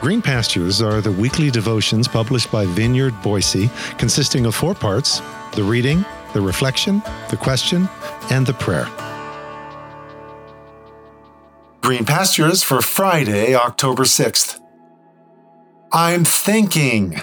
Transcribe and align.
Green 0.00 0.22
Pastures 0.22 0.80
are 0.80 1.02
the 1.02 1.12
weekly 1.12 1.50
devotions 1.50 2.08
published 2.08 2.50
by 2.50 2.64
Vineyard 2.64 3.12
Boise, 3.20 3.68
consisting 3.98 4.46
of 4.46 4.54
four 4.54 4.74
parts 4.74 5.20
the 5.52 5.62
reading, 5.62 6.06
the 6.32 6.40
reflection, 6.40 7.02
the 7.28 7.36
question, 7.36 7.86
and 8.30 8.46
the 8.46 8.54
prayer. 8.54 8.88
Green 11.82 12.06
Pastures 12.06 12.62
for 12.62 12.80
Friday, 12.80 13.54
October 13.54 14.04
6th. 14.04 14.58
I'm 15.92 16.24
thinking. 16.24 17.20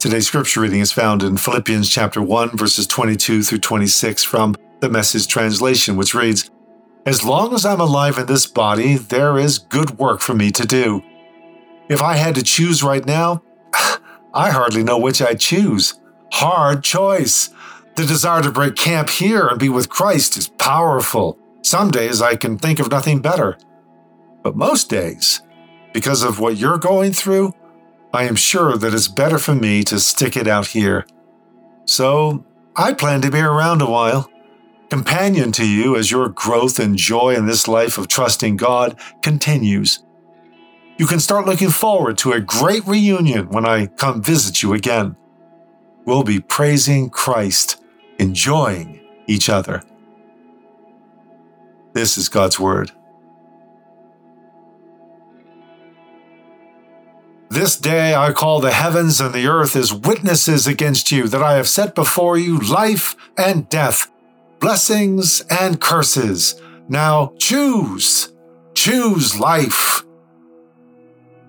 Today's 0.00 0.26
scripture 0.26 0.62
reading 0.62 0.80
is 0.80 0.90
found 0.90 1.22
in 1.22 1.36
Philippians 1.36 1.88
chapter 1.88 2.20
1, 2.20 2.56
verses 2.56 2.88
22 2.88 3.44
through 3.44 3.58
26 3.58 4.24
from 4.24 4.56
the 4.80 4.88
Message 4.88 5.28
translation, 5.28 5.94
which 5.94 6.14
reads, 6.14 6.50
as 7.06 7.24
long 7.24 7.54
as 7.54 7.64
I'm 7.64 7.80
alive 7.80 8.18
in 8.18 8.26
this 8.26 8.46
body, 8.46 8.96
there 8.96 9.38
is 9.38 9.58
good 9.58 9.98
work 9.98 10.20
for 10.20 10.34
me 10.34 10.50
to 10.52 10.66
do. 10.66 11.02
If 11.88 12.02
I 12.02 12.14
had 12.14 12.34
to 12.34 12.42
choose 12.42 12.82
right 12.82 13.04
now, 13.04 13.42
I 14.34 14.50
hardly 14.50 14.82
know 14.82 14.98
which 14.98 15.22
I'd 15.22 15.40
choose. 15.40 15.98
Hard 16.32 16.84
choice. 16.84 17.50
The 17.96 18.04
desire 18.04 18.42
to 18.42 18.52
break 18.52 18.76
camp 18.76 19.10
here 19.10 19.46
and 19.46 19.58
be 19.58 19.68
with 19.68 19.88
Christ 19.88 20.36
is 20.36 20.48
powerful. 20.48 21.38
Some 21.62 21.90
days 21.90 22.22
I 22.22 22.36
can 22.36 22.58
think 22.58 22.78
of 22.78 22.90
nothing 22.90 23.20
better. 23.20 23.58
But 24.42 24.56
most 24.56 24.88
days, 24.88 25.42
because 25.92 26.22
of 26.22 26.38
what 26.38 26.56
you're 26.56 26.78
going 26.78 27.12
through, 27.12 27.52
I 28.12 28.24
am 28.24 28.36
sure 28.36 28.76
that 28.76 28.94
it's 28.94 29.08
better 29.08 29.38
for 29.38 29.54
me 29.54 29.84
to 29.84 30.00
stick 30.00 30.36
it 30.36 30.46
out 30.46 30.68
here. 30.68 31.06
So 31.86 32.44
I 32.76 32.92
plan 32.92 33.20
to 33.22 33.30
be 33.30 33.40
around 33.40 33.82
a 33.82 33.90
while 33.90 34.30
companion 34.90 35.52
to 35.52 35.66
you 35.66 35.96
as 35.96 36.10
your 36.10 36.28
growth 36.28 36.78
and 36.80 36.96
joy 36.96 37.34
in 37.34 37.46
this 37.46 37.68
life 37.68 37.96
of 37.96 38.08
trusting 38.08 38.56
God 38.56 38.98
continues. 39.22 40.02
You 40.98 41.06
can 41.06 41.20
start 41.20 41.46
looking 41.46 41.70
forward 41.70 42.18
to 42.18 42.32
a 42.32 42.40
great 42.40 42.86
reunion 42.86 43.48
when 43.48 43.64
I 43.64 43.86
come 43.86 44.20
visit 44.20 44.62
you 44.62 44.74
again. 44.74 45.16
We'll 46.04 46.24
be 46.24 46.40
praising 46.40 47.08
Christ, 47.08 47.82
enjoying 48.18 49.00
each 49.26 49.48
other. 49.48 49.82
This 51.92 52.18
is 52.18 52.28
God's 52.28 52.58
Word. 52.58 52.90
This 57.48 57.76
day 57.76 58.14
I 58.14 58.32
call 58.32 58.60
the 58.60 58.72
heavens 58.72 59.20
and 59.20 59.34
the 59.34 59.46
earth 59.46 59.74
as 59.74 59.92
witnesses 59.92 60.66
against 60.66 61.10
you 61.10 61.28
that 61.28 61.42
I 61.42 61.54
have 61.54 61.68
set 61.68 61.94
before 61.94 62.36
you 62.36 62.58
life 62.58 63.16
and 63.36 63.68
death 63.68 64.10
blessings 64.60 65.42
and 65.50 65.80
curses. 65.80 66.60
Now 66.88 67.32
choose, 67.38 68.32
choose 68.74 69.38
life. 69.40 70.02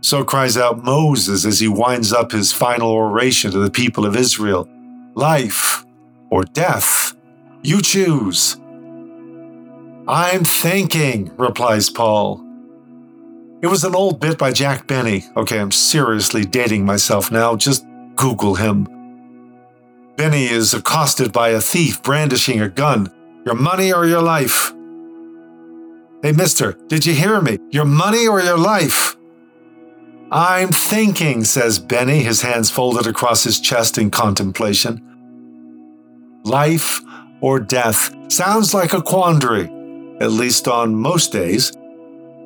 So 0.01 0.23
cries 0.23 0.57
out 0.57 0.83
Moses 0.83 1.45
as 1.45 1.59
he 1.59 1.67
winds 1.67 2.11
up 2.11 2.31
his 2.31 2.51
final 2.51 2.91
oration 2.91 3.51
to 3.51 3.59
the 3.59 3.69
people 3.69 4.05
of 4.05 4.15
Israel 4.15 4.67
Life 5.13 5.85
or 6.29 6.45
death, 6.45 7.13
you 7.61 7.81
choose. 7.81 8.55
I'm 10.07 10.45
thinking, 10.45 11.31
replies 11.37 11.89
Paul. 11.89 12.43
It 13.61 13.67
was 13.67 13.83
an 13.83 13.93
old 13.93 14.19
bit 14.19 14.37
by 14.37 14.51
Jack 14.51 14.87
Benny. 14.87 15.25
Okay, 15.35 15.59
I'm 15.59 15.71
seriously 15.71 16.45
dating 16.45 16.85
myself 16.85 17.31
now. 17.31 17.55
Just 17.55 17.85
Google 18.15 18.55
him. 18.55 18.87
Benny 20.21 20.45
is 20.45 20.75
accosted 20.75 21.31
by 21.31 21.49
a 21.49 21.59
thief 21.59 22.03
brandishing 22.03 22.61
a 22.61 22.69
gun. 22.69 23.11
Your 23.43 23.55
money 23.55 23.91
or 23.91 24.05
your 24.05 24.21
life? 24.21 24.71
Hey, 26.21 26.31
mister, 26.31 26.73
did 26.89 27.07
you 27.07 27.15
hear 27.15 27.41
me? 27.41 27.57
Your 27.71 27.85
money 27.85 28.27
or 28.27 28.39
your 28.39 28.59
life? 28.59 29.15
I'm 30.31 30.69
thinking, 30.69 31.43
says 31.43 31.79
Benny, 31.79 32.19
his 32.19 32.43
hands 32.43 32.69
folded 32.69 33.07
across 33.07 33.43
his 33.43 33.59
chest 33.59 33.97
in 33.97 34.11
contemplation. 34.11 35.01
Life 36.43 37.01
or 37.41 37.59
death 37.59 38.13
sounds 38.31 38.75
like 38.75 38.93
a 38.93 39.01
quandary, 39.01 39.65
at 40.19 40.29
least 40.29 40.67
on 40.67 40.93
most 40.93 41.31
days. 41.31 41.71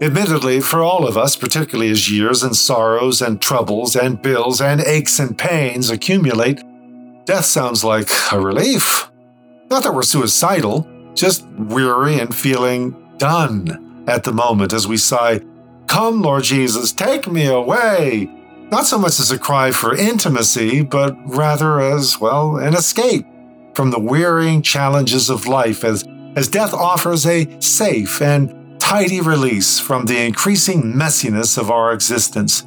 Admittedly, 0.01 0.61
for 0.61 0.81
all 0.81 1.05
of 1.05 1.17
us, 1.17 1.35
particularly 1.35 1.91
as 1.91 2.09
years 2.09 2.41
and 2.41 2.55
sorrows 2.55 3.21
and 3.21 3.41
troubles 3.41 3.97
and 3.97 4.21
bills 4.21 4.61
and 4.61 4.79
aches 4.79 5.19
and 5.19 5.37
pains 5.37 5.89
accumulate, 5.89 6.63
Death 7.25 7.45
sounds 7.45 7.83
like 7.83 8.09
a 8.31 8.39
relief. 8.39 9.09
Not 9.71 9.81
that 9.81 9.95
we're 9.95 10.03
suicidal, 10.03 10.87
just 11.15 11.43
weary 11.57 12.19
and 12.19 12.33
feeling 12.33 12.95
done 13.17 14.05
at 14.07 14.23
the 14.23 14.31
moment 14.31 14.73
as 14.73 14.87
we 14.87 14.97
sigh, 14.97 15.41
Come, 15.87 16.21
Lord 16.21 16.43
Jesus, 16.43 16.91
take 16.91 17.27
me 17.27 17.47
away. 17.47 18.29
Not 18.69 18.85
so 18.85 18.99
much 18.99 19.19
as 19.19 19.31
a 19.31 19.39
cry 19.39 19.71
for 19.71 19.95
intimacy, 19.95 20.83
but 20.83 21.15
rather 21.25 21.79
as, 21.79 22.19
well, 22.19 22.57
an 22.57 22.75
escape 22.75 23.25
from 23.73 23.89
the 23.89 23.99
wearying 23.99 24.61
challenges 24.61 25.29
of 25.29 25.47
life 25.47 25.83
as, 25.83 26.03
as 26.35 26.47
death 26.47 26.73
offers 26.73 27.25
a 27.25 27.59
safe 27.59 28.21
and 28.21 28.79
tidy 28.79 29.19
release 29.19 29.79
from 29.79 30.05
the 30.05 30.19
increasing 30.19 30.93
messiness 30.93 31.57
of 31.57 31.71
our 31.71 31.91
existence. 31.91 32.65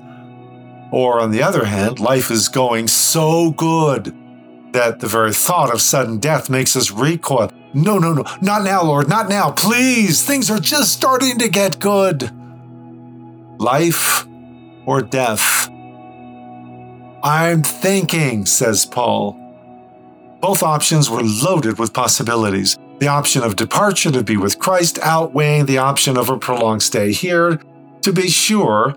Or, 0.91 1.21
on 1.21 1.31
the 1.31 1.43
other 1.43 1.65
hand, 1.65 2.01
life 2.01 2.31
is 2.33 2.49
going 2.49 2.89
so 2.89 3.53
good 3.53 4.17
that 4.79 5.01
the 5.01 5.09
very 5.09 5.33
thought 5.33 5.75
of 5.75 5.81
sudden 5.81 6.19
death 6.19 6.49
makes 6.49 6.77
us 6.77 6.93
recoil. 6.93 7.51
No, 7.75 7.99
no, 7.99 8.13
no, 8.13 8.25
not 8.41 8.63
now, 8.63 8.85
Lord, 8.85 9.09
not 9.09 9.29
now, 9.29 9.51
please. 9.51 10.25
Things 10.25 10.53
are 10.53 10.61
just 10.61 10.93
starting 10.93 11.37
to 11.39 11.49
get 11.49 11.81
good. 11.81 12.31
Life 13.59 14.25
or 14.87 15.03
death? 15.03 15.69
I'm 17.25 17.65
thinking, 17.65 18.47
says 18.47 18.87
Paul. 18.87 19.37
Both 20.41 20.63
options 20.63 21.11
were 21.11 21.25
loaded 21.25 21.81
with 21.81 21.93
possibilities. 21.93 22.79
The 23.01 23.09
option 23.09 23.43
of 23.43 23.57
departure 23.57 24.13
to 24.13 24.23
be 24.23 24.37
with 24.37 24.61
Christ 24.61 25.01
outweighing 25.03 25.67
the 25.67 25.79
option 25.79 26.17
of 26.17 26.31
a 26.31 26.39
prolonged 26.39 26.85
stay 26.85 27.11
here, 27.11 27.61
to 28.03 28.13
be 28.13 28.29
sure, 28.29 28.95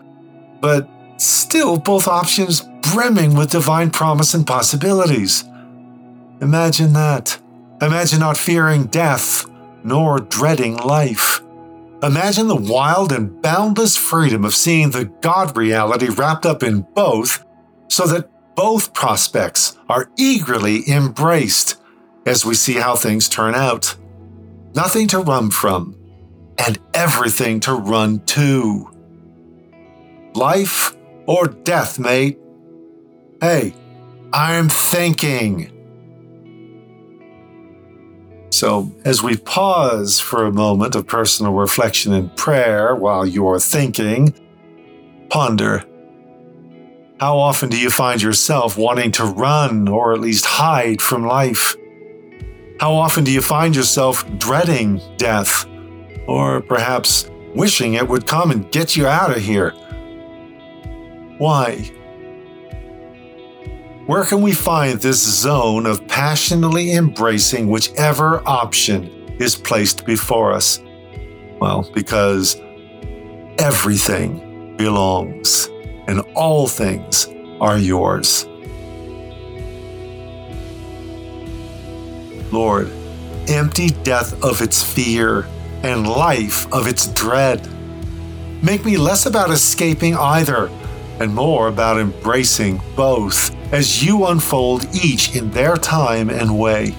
but 0.61 0.87
still 1.17 1.79
both 1.79 2.07
options 2.07 2.69
brimming 2.93 3.33
with 3.35 3.49
divine 3.49 3.89
promise 3.89 4.35
and 4.35 4.45
possibilities. 4.45 5.43
Imagine 6.41 6.93
that. 6.93 7.39
Imagine 7.81 8.19
not 8.19 8.37
fearing 8.37 8.85
death 8.85 9.45
nor 9.83 10.19
dreading 10.19 10.77
life. 10.77 11.41
Imagine 12.03 12.47
the 12.47 12.55
wild 12.55 13.11
and 13.11 13.41
boundless 13.41 13.95
freedom 13.95 14.43
of 14.43 14.55
seeing 14.55 14.89
the 14.89 15.05
God 15.21 15.55
reality 15.55 16.09
wrapped 16.09 16.45
up 16.47 16.63
in 16.63 16.81
both 16.95 17.43
so 17.89 18.07
that 18.07 18.29
both 18.55 18.93
prospects 18.93 19.77
are 19.87 20.11
eagerly 20.17 20.89
embraced 20.89 21.79
as 22.25 22.45
we 22.45 22.55
see 22.55 22.73
how 22.73 22.95
things 22.95 23.29
turn 23.29 23.53
out. 23.53 23.95
Nothing 24.73 25.07
to 25.09 25.19
run 25.19 25.51
from 25.51 25.95
and 26.57 26.79
everything 26.93 27.59
to 27.61 27.73
run 27.73 28.19
to. 28.25 28.89
Life 30.33 30.95
or 31.27 31.47
death, 31.47 31.99
mate? 31.99 32.39
Hey, 33.41 33.73
I'm 34.33 34.69
thinking. 34.69 35.80
So, 38.61 38.91
as 39.05 39.23
we 39.23 39.37
pause 39.37 40.19
for 40.19 40.45
a 40.45 40.53
moment 40.53 40.93
of 40.93 41.07
personal 41.07 41.51
reflection 41.51 42.13
and 42.13 42.37
prayer 42.37 42.93
while 42.93 43.25
you're 43.25 43.59
thinking, 43.59 44.35
ponder 45.31 45.83
how 47.19 47.39
often 47.39 47.69
do 47.69 47.79
you 47.79 47.89
find 47.89 48.21
yourself 48.21 48.77
wanting 48.77 49.13
to 49.13 49.25
run 49.25 49.87
or 49.87 50.13
at 50.13 50.19
least 50.19 50.45
hide 50.45 51.01
from 51.01 51.25
life? 51.25 51.75
How 52.79 52.93
often 52.93 53.23
do 53.23 53.31
you 53.31 53.41
find 53.41 53.75
yourself 53.75 54.23
dreading 54.37 55.01
death 55.17 55.65
or 56.27 56.61
perhaps 56.61 57.31
wishing 57.55 57.95
it 57.95 58.07
would 58.07 58.27
come 58.27 58.51
and 58.51 58.71
get 58.71 58.95
you 58.95 59.07
out 59.07 59.35
of 59.35 59.41
here? 59.41 59.71
Why? 61.39 61.91
Where 64.07 64.25
can 64.25 64.41
we 64.41 64.51
find 64.51 64.99
this 64.99 65.21
zone 65.21 65.85
of 65.85 66.07
passionately 66.07 66.93
embracing 66.93 67.69
whichever 67.69 68.41
option 68.47 69.35
is 69.39 69.55
placed 69.55 70.05
before 70.05 70.53
us? 70.53 70.79
Well, 71.59 71.89
because 71.93 72.55
everything 73.59 74.75
belongs 74.75 75.69
and 76.07 76.21
all 76.33 76.67
things 76.67 77.27
are 77.61 77.77
yours. 77.77 78.47
Lord, 82.51 82.91
empty 83.47 83.89
death 83.89 84.43
of 84.43 84.61
its 84.61 84.81
fear 84.81 85.47
and 85.83 86.07
life 86.07 86.71
of 86.73 86.87
its 86.87 87.05
dread. 87.13 87.67
Make 88.63 88.83
me 88.83 88.97
less 88.97 89.27
about 89.27 89.51
escaping 89.51 90.15
either 90.15 90.71
and 91.21 91.33
more 91.33 91.67
about 91.67 91.99
embracing 91.99 92.81
both 92.95 93.55
as 93.71 94.03
you 94.03 94.25
unfold 94.25 94.85
each 94.93 95.35
in 95.35 95.51
their 95.51 95.77
time 95.77 96.29
and 96.29 96.57
way. 96.57 96.95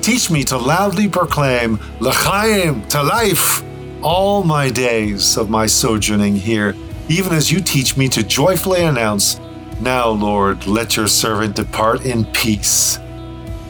Teach 0.00 0.30
me 0.30 0.42
to 0.44 0.58
loudly 0.58 1.08
proclaim 1.08 1.78
L'chaim 2.00 2.86
to 2.88 3.02
life 3.02 3.62
all 4.02 4.42
my 4.42 4.68
days 4.68 5.36
of 5.36 5.48
my 5.48 5.66
sojourning 5.66 6.34
here, 6.34 6.74
even 7.08 7.32
as 7.32 7.52
you 7.52 7.60
teach 7.60 7.96
me 7.96 8.08
to 8.08 8.22
joyfully 8.22 8.82
announce, 8.82 9.38
Now, 9.80 10.08
Lord, 10.08 10.66
let 10.66 10.96
your 10.96 11.06
servant 11.06 11.54
depart 11.56 12.04
in 12.04 12.24
peace 12.26 12.98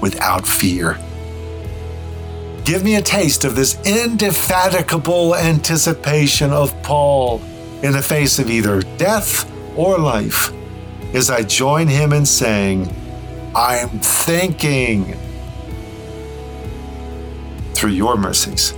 without 0.00 0.46
fear. 0.46 0.98
Give 2.64 2.82
me 2.82 2.94
a 2.96 3.02
taste 3.02 3.44
of 3.44 3.54
this 3.54 3.78
indefatigable 3.84 5.34
anticipation 5.34 6.50
of 6.50 6.80
Paul 6.82 7.42
in 7.82 7.92
the 7.92 8.02
face 8.02 8.38
of 8.38 8.48
either 8.48 8.80
death 8.96 9.50
or 9.76 9.98
life 9.98 10.52
as 11.14 11.30
I 11.30 11.42
join 11.42 11.88
him 11.88 12.12
in 12.12 12.24
saying, 12.24 12.88
I'm 13.54 13.88
thinking 13.98 15.16
through 17.74 17.90
your 17.90 18.16
mercies. 18.16 18.74